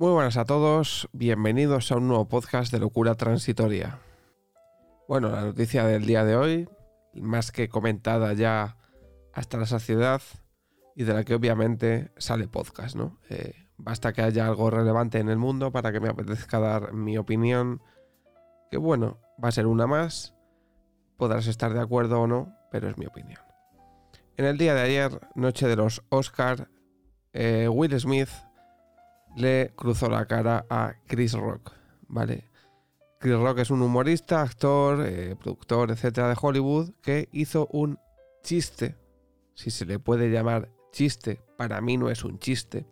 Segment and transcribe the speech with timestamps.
[0.00, 3.98] Muy buenas a todos, bienvenidos a un nuevo podcast de locura transitoria.
[5.06, 6.70] Bueno, la noticia del día de hoy,
[7.12, 8.78] más que comentada ya
[9.34, 10.22] hasta la saciedad
[10.96, 13.18] y de la que obviamente sale podcast, ¿no?
[13.28, 17.18] Eh, basta que haya algo relevante en el mundo para que me apetezca dar mi
[17.18, 17.82] opinión,
[18.70, 20.34] que bueno, va a ser una más,
[21.18, 23.42] podrás estar de acuerdo o no, pero es mi opinión.
[24.38, 26.70] En el día de ayer, noche de los Oscar,
[27.34, 28.30] eh, Will Smith
[29.36, 31.72] le cruzó la cara a Chris Rock,
[32.08, 32.50] ¿vale?
[33.18, 37.98] Chris Rock es un humorista, actor, eh, productor, etcétera, de Hollywood, que hizo un
[38.42, 38.96] chiste,
[39.54, 42.86] si se le puede llamar chiste, para mí no es un chiste,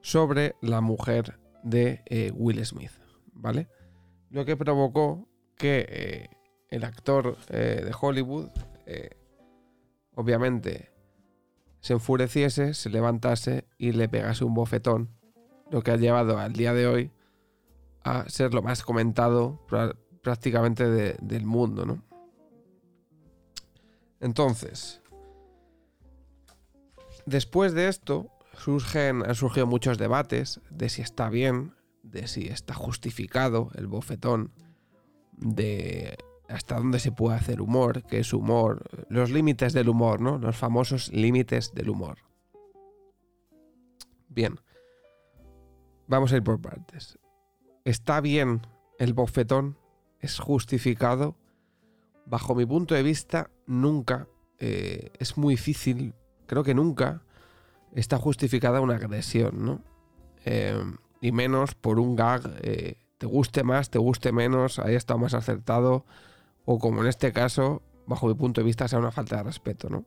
[0.00, 2.92] sobre la mujer de eh, Will Smith,
[3.34, 3.68] ¿vale?
[4.30, 6.30] Lo que provocó que eh,
[6.70, 8.48] el actor de Hollywood,
[10.14, 10.90] obviamente,
[11.80, 15.10] se enfureciese, se levantase y le pegase un bofetón,
[15.70, 17.10] lo que ha llevado al día de hoy
[18.02, 19.64] a ser lo más comentado
[20.22, 22.02] prácticamente del mundo, ¿no?
[24.20, 25.00] Entonces,
[27.24, 32.74] después de esto, surgen, han surgido muchos debates de si está bien, de si está
[32.74, 34.52] justificado el bofetón,
[35.32, 36.18] de
[36.50, 40.38] hasta dónde se puede hacer humor, qué es humor, los límites del humor, ¿no?
[40.38, 42.18] Los famosos límites del humor.
[44.28, 44.60] Bien,
[46.06, 47.18] vamos a ir por partes.
[47.84, 48.62] ¿Está bien
[48.98, 49.78] el bofetón?
[50.18, 51.36] ¿Es justificado?
[52.26, 54.28] Bajo mi punto de vista, nunca.
[54.58, 56.14] Eh, es muy difícil,
[56.46, 57.22] creo que nunca
[57.94, 59.82] está justificada una agresión, ¿no?
[60.44, 60.82] Eh,
[61.20, 65.34] y menos por un gag, eh, te guste más, te guste menos, ahí está más
[65.34, 66.04] acertado
[66.64, 69.88] o como en este caso, bajo mi punto de vista, sea una falta de respeto,
[69.88, 70.04] ¿no?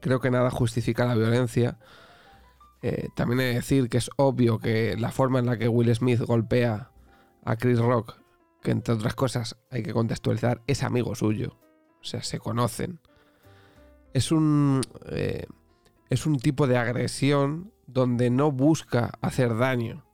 [0.00, 1.78] Creo que nada justifica la violencia.
[2.82, 5.94] Eh, también he de decir que es obvio que la forma en la que Will
[5.94, 6.90] Smith golpea
[7.44, 8.18] a Chris Rock,
[8.62, 11.56] que entre otras cosas hay que contextualizar, es amigo suyo.
[12.00, 13.00] O sea, se conocen.
[14.12, 14.80] Es un.
[15.06, 15.46] Eh,
[16.08, 20.04] es un tipo de agresión donde no busca hacer daño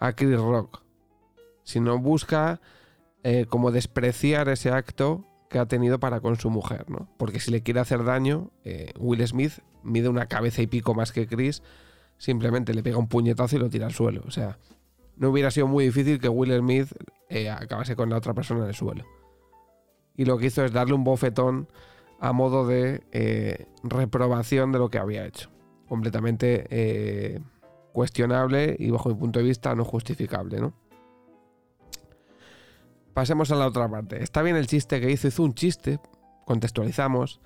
[0.00, 0.82] a Chris Rock,
[1.62, 2.60] sino busca
[3.24, 7.08] eh, como despreciar ese acto que ha tenido para con su mujer, ¿no?
[7.18, 11.12] Porque si le quiere hacer daño, eh, Will Smith mide una cabeza y pico más
[11.12, 11.62] que Chris,
[12.18, 14.22] simplemente le pega un puñetazo y lo tira al suelo.
[14.26, 14.58] O sea,
[15.16, 16.88] no hubiera sido muy difícil que Will Smith
[17.28, 19.04] eh, acabase con la otra persona en el suelo.
[20.16, 21.68] Y lo que hizo es darle un bofetón
[22.18, 25.50] a modo de reprobación de lo que había hecho.
[25.88, 27.40] Completamente
[27.92, 30.74] cuestionable y bajo mi punto de vista no justificable, ¿no?
[33.14, 34.22] Pasemos a la otra parte.
[34.22, 36.00] Está bien el chiste que hizo, hizo un chiste,
[36.44, 37.40] contextualizamos.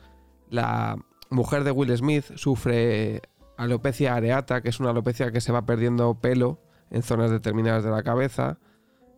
[0.49, 0.97] La
[1.31, 3.22] mujer de Will Smith sufre
[3.56, 6.60] alopecia areata, que es una alopecia que se va perdiendo pelo
[6.91, 8.59] en zonas determinadas de la cabeza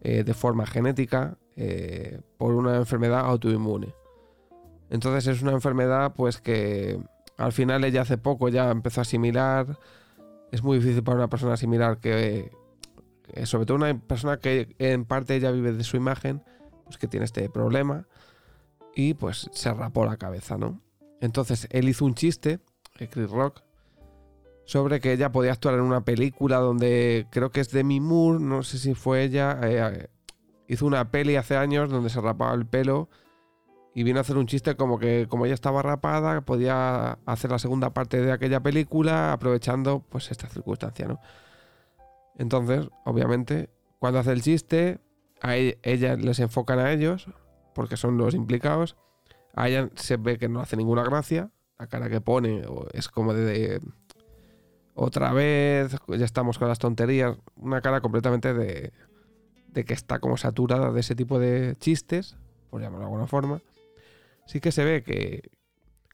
[0.01, 3.95] eh, de forma genética eh, por una enfermedad autoinmune.
[4.91, 6.99] Entonces es una enfermedad pues que
[7.37, 9.79] al final ella hace poco ya empezó a asimilar.
[10.51, 12.51] Es muy difícil para una persona asimilar que
[13.45, 16.43] sobre todo una persona que en parte ella vive de su imagen,
[16.85, 18.07] pues que tiene este problema
[18.95, 20.81] y pues se rapó la cabeza, ¿no?
[21.21, 22.61] Entonces él hizo un chiste,
[22.99, 23.63] eh, Chris Rock,
[24.65, 28.63] sobre que ella podía actuar en una película donde creo que es Demi Moore, no
[28.63, 30.09] sé si fue ella, eh,
[30.67, 33.09] hizo una peli hace años donde se rapaba el pelo
[33.95, 37.59] y vino a hacer un chiste como que como ella estaba rapada podía hacer la
[37.59, 41.21] segunda parte de aquella película aprovechando pues esta circunstancia, ¿no?
[42.39, 45.01] Entonces, obviamente, cuando hace el chiste,
[45.41, 47.29] a e-, ella, les enfocan a ellos,
[47.75, 48.97] porque son los implicados.
[49.55, 51.51] A ella se ve que no hace ninguna gracia.
[51.79, 52.63] La cara que pone
[52.93, 53.81] es como de,
[54.95, 57.37] otra vez, ya estamos con las tonterías.
[57.57, 58.93] Una cara completamente de,
[59.69, 62.37] de que está como saturada de ese tipo de chistes,
[62.69, 63.63] por llamarlo de alguna forma.
[64.47, 65.51] Sí que se ve que,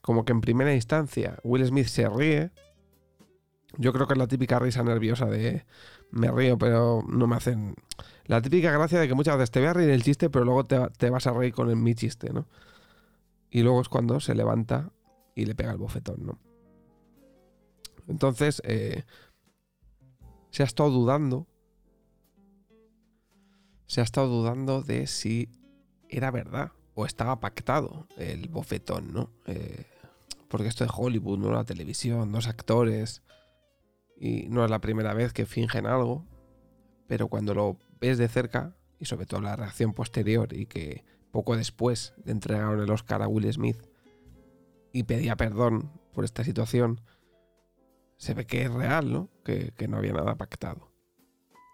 [0.01, 2.51] como que en primera instancia, Will Smith se ríe.
[3.77, 5.65] Yo creo que es la típica risa nerviosa de
[6.11, 7.75] me río, pero no me hacen.
[8.25, 10.63] La típica gracia de que muchas veces te voy a reír el chiste, pero luego
[10.63, 12.47] te, vas a reír con el, mi chiste, ¿no?
[13.49, 14.91] Y luego es cuando se levanta
[15.35, 16.39] y le pega el bofetón, ¿no?
[18.07, 19.03] Entonces, eh,
[20.51, 21.47] se ha estado dudando.
[23.87, 25.49] Se ha estado dudando de si
[26.09, 29.29] era verdad o estaba pactado el bofetón, ¿no?
[29.45, 29.85] Eh,
[30.47, 33.21] porque esto es Hollywood, no la televisión, dos actores
[34.17, 36.25] y no es la primera vez que fingen algo,
[37.07, 41.57] pero cuando lo ves de cerca, y sobre todo la reacción posterior y que poco
[41.57, 43.77] después le entregaron el Oscar a Will Smith
[44.93, 47.01] y pedía perdón por esta situación,
[48.17, 49.29] se ve que es real, ¿no?
[49.43, 50.91] Que, no había nada pactado.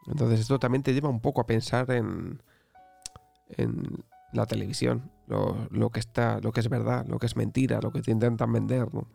[0.07, 2.41] Entonces esto también te lleva un poco a pensar en,
[3.49, 4.03] en
[4.33, 8.01] la televisión, lo, que está, lo que es verdad, lo que es mentira, lo que
[8.01, 9.07] te intentan vender, ¿no?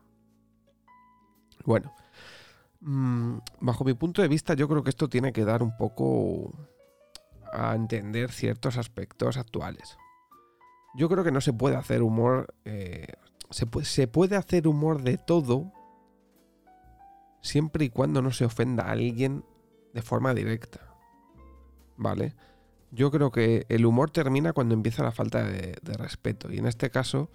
[1.64, 1.92] Bueno,
[2.86, 6.52] bajo mi punto de vista, yo creo que esto tiene que dar un poco
[7.52, 9.98] a entender ciertos aspectos actuales.
[10.94, 12.54] Yo creo que no se puede hacer humor.
[12.64, 13.06] Eh,
[13.50, 13.66] se,
[14.06, 15.72] puede hacer humor de todo
[17.42, 19.44] siempre y cuando no se ofenda a alguien
[19.92, 20.80] de forma directa.
[21.96, 22.34] ¿Vale?
[22.92, 26.52] Yo creo que el humor termina cuando empieza la falta de, respeto.
[26.52, 27.30] Y en este caso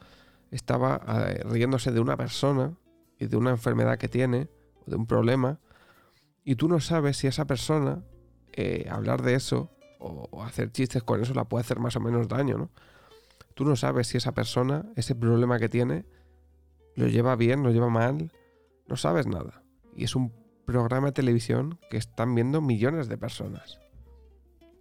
[0.49, 2.73] estaba eh, riéndose de una persona
[3.19, 4.49] y de una enfermedad que tiene,
[4.85, 5.59] de un problema,
[6.43, 8.03] y tú no sabes si esa persona,
[8.53, 9.69] eh, hablar de eso
[9.99, 12.71] o, hacer chistes con eso la puede hacer más o menos daño, ¿no?
[13.53, 16.05] Tú no sabes si esa persona, ese problema que tiene,
[16.95, 18.31] lo lleva bien, lo lleva mal,
[18.87, 19.63] no sabes nada.
[19.95, 20.33] Y es un
[20.65, 23.79] programa de televisión que están viendo millones de personas.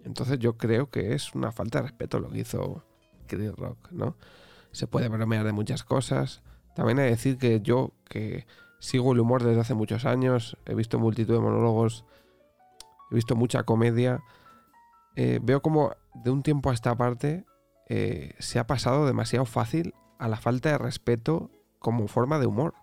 [0.04, 2.84] Entonces yo creo que es una falta de respeto lo que hizo
[3.26, 4.16] Chris Rock, ¿no?
[4.72, 6.42] Se puede bromear de muchas cosas.
[6.74, 8.46] También hay que decir que yo, que
[8.80, 12.04] sigo el humor desde hace muchos años, he visto multitud de monólogos,
[13.12, 14.22] he visto mucha comedia,
[15.14, 17.44] eh, veo como de un tiempo a esta parte
[17.92, 21.50] eh, se ha pasado demasiado fácil a la falta de respeto
[21.80, 22.74] como forma de humor.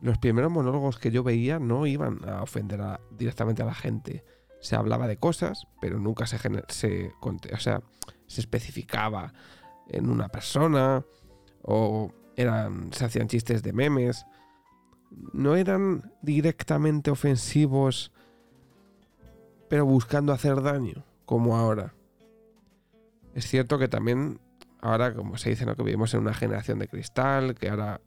[0.00, 2.80] Los primeros monólogos que yo veía no iban a ofender
[3.10, 4.24] directamente a la gente.
[4.62, 6.38] Se hablaba de cosas, pero nunca se,
[6.68, 7.12] se,
[7.58, 9.34] se especificaba
[9.88, 11.04] en una persona
[11.60, 14.24] o eran, se hacían chistes de memes.
[15.32, 18.12] No eran directamente ofensivos
[19.72, 21.94] pero buscando hacer daño, como ahora.
[23.32, 24.38] Es cierto que también,
[24.82, 25.74] ahora, como se dice, ¿no?
[25.76, 28.02] que vivimos en una generación de cristal, que ahora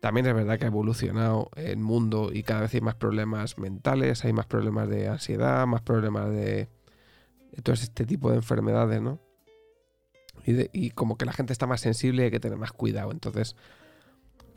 [0.00, 4.24] también es verdad que ha evolucionado el mundo y cada vez hay más problemas mentales,
[4.24, 6.70] hay más problemas de ansiedad, más problemas de,
[7.62, 9.20] todo este tipo de enfermedades, ¿no?
[10.46, 13.12] Y, y, como que la gente está más sensible y hay que tener más cuidado.
[13.12, 13.56] Entonces,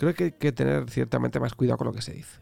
[0.01, 2.41] creo que hay que tener ciertamente más cuidado con lo que se dice.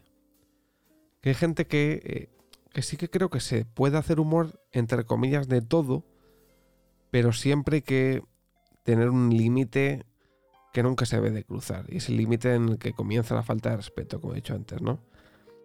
[1.20, 2.28] Que hay gente que eh,
[2.72, 6.06] que sí que creo que se puede hacer humor, entre comillas, de todo,
[7.10, 8.22] pero siempre hay que
[8.82, 10.06] tener un límite
[10.72, 11.84] que nunca se debe de cruzar.
[11.88, 14.54] Y es el límite en el que comienza la falta de respeto, como he dicho
[14.54, 15.00] antes, ¿no?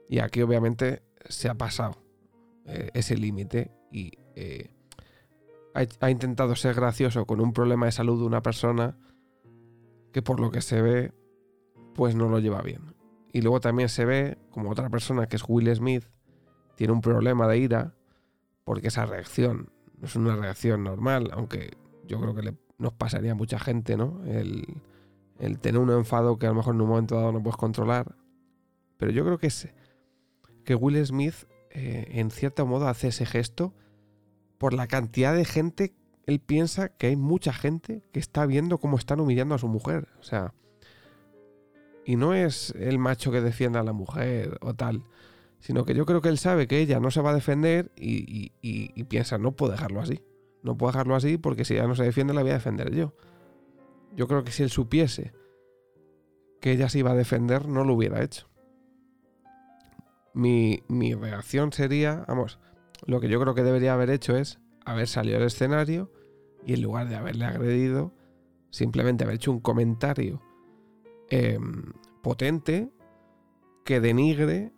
[0.09, 1.95] Y aquí obviamente se ha pasado
[2.65, 4.75] eh, ese límite y eh,
[5.73, 8.97] ha, intentado ser gracioso con un problema de salud de una persona
[10.11, 11.13] que por lo que se ve,
[11.95, 12.93] pues no lo lleva bien.
[13.31, 16.05] Y luego también se ve como otra persona que es Will Smith,
[16.75, 17.95] tiene un problema de ira
[18.63, 19.69] porque esa reacción
[19.99, 21.71] no es una reacción normal, aunque
[22.05, 24.21] yo creo que nos pasaría a mucha gente, ¿no?
[24.25, 24.81] El,
[25.59, 28.15] tener un enfado que a lo mejor en un momento dado no puedes controlar.
[28.97, 29.69] Pero yo creo que es
[30.63, 31.35] que Will Smith,
[31.71, 33.73] eh, en cierto modo, hace ese gesto
[34.57, 35.93] por la cantidad de gente.
[36.25, 40.07] Él piensa que hay mucha gente que está viendo cómo están humillando a su mujer.
[40.19, 40.53] O sea,
[42.05, 45.03] y no es el macho que defienda a la mujer o tal
[45.65, 48.51] sino que yo creo que él sabe que ella no se va a defender y,
[49.05, 50.21] piensa, no puedo dejarlo así.
[50.61, 53.15] No puedo dejarlo así porque si ella no se defiende la voy a defender yo.
[54.15, 55.33] Yo creo que si él supiese
[56.61, 58.47] que ella se iba a defender, no lo hubiera hecho.
[60.35, 62.59] Mi, mi reacción sería, vamos,
[63.07, 66.11] lo que yo creo que debería haber hecho es haber salido al escenario
[66.63, 68.13] y en lugar de haberle agredido,
[68.69, 70.43] simplemente haber hecho un comentario
[71.29, 72.91] em, potente
[73.83, 74.71] que denigre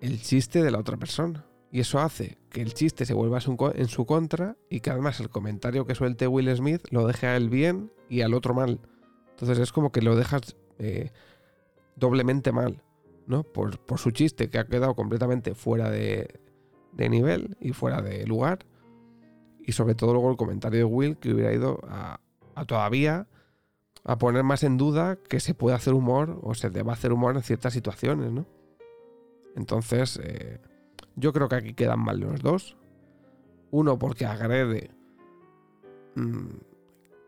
[0.00, 1.46] el chiste de la otra persona.
[1.70, 3.38] Y eso hace que el chiste se vuelva
[3.74, 7.36] en su contra y que además el comentario que suelte Will Smith lo deje a
[7.36, 8.80] él bien y al otro mal.
[9.30, 11.10] Entonces es como que lo dejas eh,
[11.96, 12.82] doblemente mal,
[13.26, 13.42] ¿no?
[13.42, 16.40] Por, su chiste que ha quedado completamente fuera de,
[16.96, 18.60] nivel y fuera de lugar.
[19.60, 22.20] Y sobre todo luego el comentario de Will que hubiera ido a,
[22.54, 23.26] a todavía
[24.06, 27.34] a poner más en duda que se puede hacer humor o se deba hacer humor
[27.34, 28.46] en ciertas situaciones, ¿no?
[29.56, 30.60] Entonces, eh,
[31.16, 32.76] yo creo que aquí quedan mal los dos.
[33.72, 34.92] Uno porque agrede
[36.14, 36.46] mm,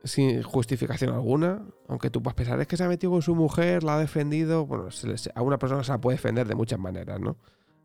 [0.05, 3.83] sin justificación alguna, aunque tú puedas pensar, es que se ha metido con su mujer,
[3.83, 4.65] la ha defendido.
[4.65, 4.89] Bueno,
[5.35, 7.39] a una persona se la puede defender de muchas maneras, ¿no?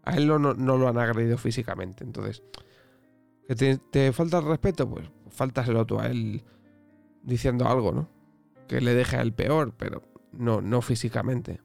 [0.03, 2.03] A él no, lo han agredido físicamente.
[2.03, 2.43] Entonces,
[3.47, 4.87] ¿que te, te, falta el respeto?
[4.87, 6.43] Pues faltaselo tú a él
[7.23, 8.12] diciendo algo, ¿no?
[8.73, 10.01] Que le deje a él peor, pero
[10.31, 11.61] no, no físicamente.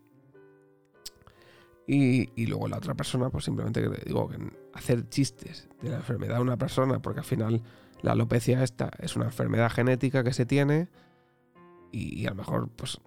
[1.86, 4.28] Y, luego la otra persona, pues simplemente digo,
[4.74, 7.62] hacer chistes de la enfermedad de una persona, porque al final
[8.02, 10.90] la alopecia esta es una enfermedad genética que se tiene
[11.90, 13.00] y, a lo mejor, pues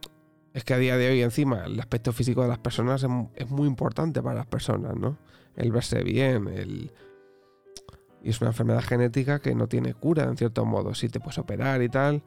[0.55, 3.05] es que a día de hoy encima el aspecto físico de las personas
[3.35, 5.19] es, muy importante para las personas, ¿no?
[5.55, 6.91] El verse bien, el...
[8.23, 10.95] Y es una enfermedad genética que no tiene cura, en cierto modo.
[10.95, 12.23] Sí te puedes operar y tal,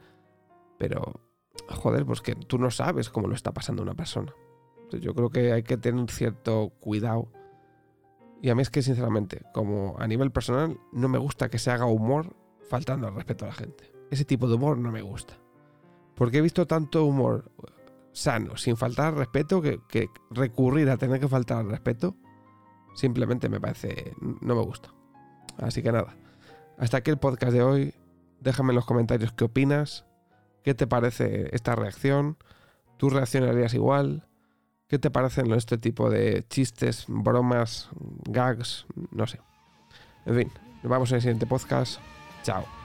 [0.77, 1.19] pero,
[1.67, 4.33] joder, pues que tú no sabes cómo lo está pasando una persona.
[4.91, 7.31] yo creo que hay que tener un cierto cuidado.
[8.41, 11.71] Y a mí es que, sinceramente, como a nivel personal, no me gusta que se
[11.71, 12.35] haga humor
[12.69, 13.91] faltando al respeto a la gente.
[14.11, 15.35] Ese tipo de humor no me gusta.
[16.15, 17.51] Porque he visto tanto humor
[18.15, 22.15] sano, sin faltar al respeto, que, recurrir a tener que faltar al respeto,
[22.95, 24.89] simplemente me parece, no me gusta.
[25.57, 26.15] Así que nada,
[26.77, 27.93] hasta aquí el podcast de hoy.
[28.39, 30.05] Déjame en los comentarios qué opinas,
[30.65, 32.37] qué te parece esta reacción,
[32.97, 34.27] tú reaccionarías igual,
[34.87, 37.89] qué te parecen este tipo de chistes, bromas,
[38.27, 39.39] gags, no sé.
[40.25, 41.99] En fin, nos vemos en el siguiente podcast.
[42.41, 42.84] Chao.